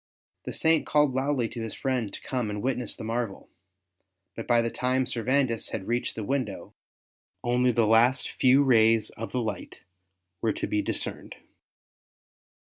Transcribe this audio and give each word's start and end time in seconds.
The 0.45 0.51
Saint 0.53 0.87
called 0.87 1.13
loudly 1.13 1.47
to 1.49 1.61
his 1.61 1.75
friend 1.75 2.11
to 2.11 2.19
come 2.23 2.49
and 2.49 2.63
witness 2.63 2.95
the 2.95 3.03
marvel, 3.03 3.51
but 4.35 4.47
by 4.47 4.63
the 4.63 4.71
time 4.71 5.05
Servandus 5.05 5.69
had 5.69 5.85
reached 5.85 6.15
the 6.15 6.23
window 6.23 6.73
only 7.43 7.71
the 7.71 7.83
few 7.85 7.85
last 7.85 8.43
rays 8.43 9.11
of 9.11 9.31
the 9.31 9.41
light 9.41 9.81
were 10.41 10.53
to 10.53 10.65
be 10.65 10.81
discerned. 10.81 11.35